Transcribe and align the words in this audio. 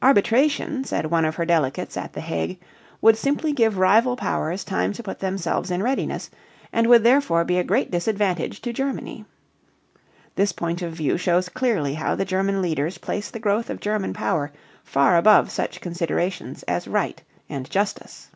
"Arbitration," 0.00 0.84
said 0.84 1.10
one 1.10 1.26
of 1.26 1.34
her 1.34 1.44
delegates 1.44 1.98
at 1.98 2.14
The 2.14 2.22
Hague, 2.22 2.58
"would 3.02 3.14
simply 3.18 3.52
give 3.52 3.76
rival 3.76 4.16
powers 4.16 4.64
time 4.64 4.94
to 4.94 5.02
put 5.02 5.18
themselves 5.18 5.70
in 5.70 5.82
readiness, 5.82 6.30
and 6.72 6.86
would 6.86 7.04
therefore 7.04 7.44
be 7.44 7.58
a 7.58 7.62
great 7.62 7.90
disadvantage 7.90 8.62
to 8.62 8.72
Germany." 8.72 9.26
This 10.34 10.52
point 10.52 10.80
of 10.80 10.94
view 10.94 11.18
shows 11.18 11.50
clearly 11.50 11.92
how 11.92 12.14
the 12.14 12.24
German 12.24 12.62
leaders 12.62 12.96
place 12.96 13.28
the 13.30 13.38
growth 13.38 13.68
of 13.68 13.80
German 13.80 14.14
power 14.14 14.50
far 14.82 15.18
above 15.18 15.50
such 15.50 15.82
considerations 15.82 16.62
as 16.62 16.88
right 16.88 17.22
and 17.50 17.68
justice. 17.68 18.30